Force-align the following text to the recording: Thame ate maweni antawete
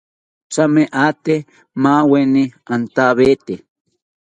Thame 0.53 0.83
ate 1.05 1.35
maweni 1.83 2.43
antawete 2.73 3.55